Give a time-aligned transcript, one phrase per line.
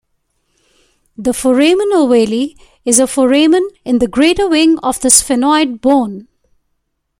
[1.15, 2.55] The foramen ovale
[2.85, 6.27] is a foramen in the greater wing of the sphenoid bone.